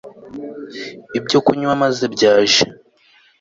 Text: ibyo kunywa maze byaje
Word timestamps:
ibyo 1.17 1.39
kunywa 1.45 1.73
maze 1.83 2.03
byaje 2.15 2.63